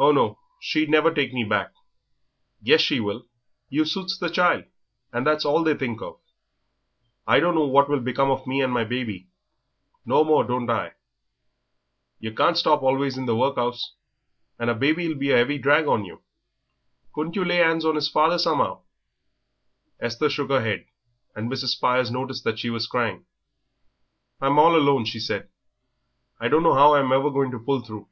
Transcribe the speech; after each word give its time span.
"Oh, 0.00 0.10
no, 0.10 0.40
she'd 0.58 0.88
never 0.88 1.14
take 1.14 1.32
me 1.32 1.44
back." 1.44 1.72
"Yes, 2.60 2.80
she 2.80 2.98
will; 2.98 3.28
you 3.68 3.84
suits 3.84 4.18
the 4.18 4.28
child, 4.28 4.64
and 5.12 5.24
that's 5.24 5.44
all 5.44 5.62
they 5.62 5.76
think 5.76 6.02
of." 6.02 6.18
"I 7.24 7.38
don't 7.38 7.54
know 7.54 7.64
what 7.68 7.88
will 7.88 8.00
become 8.00 8.32
of 8.32 8.48
me 8.48 8.62
and 8.62 8.72
my 8.72 8.82
baby." 8.82 9.28
"No 10.04 10.24
more 10.24 10.42
don't 10.42 10.68
I. 10.68 10.94
Yer 12.18 12.32
can't 12.32 12.56
stop 12.58 12.82
always 12.82 13.16
in 13.16 13.26
the 13.26 13.36
work'us, 13.36 13.94
and 14.58 14.70
a 14.70 14.74
baby'll 14.74 15.14
be 15.16 15.30
a 15.30 15.40
'eavy 15.42 15.58
drag 15.58 15.86
on 15.86 16.04
you. 16.04 16.24
Can't 17.14 17.36
you 17.36 17.44
lay 17.44 17.62
'ands 17.62 17.84
on 17.84 17.96
'is 17.96 18.08
father, 18.10 18.40
some'ow?" 18.40 18.82
Esther 20.00 20.28
shook 20.30 20.50
her 20.50 20.62
head, 20.62 20.84
and 21.36 21.48
Mrs. 21.48 21.68
Spires 21.76 22.10
noticed 22.10 22.42
that 22.42 22.58
she 22.58 22.70
was 22.70 22.88
crying. 22.88 23.24
"I'm 24.40 24.58
all 24.58 24.74
alone," 24.74 25.04
she 25.04 25.20
said; 25.20 25.48
"I 26.40 26.48
don't 26.48 26.64
know 26.64 26.76
'ow 26.76 26.94
I'm 26.96 27.12
ever 27.12 27.30
to 27.52 27.60
pull 27.64 27.82
through." 27.84 28.08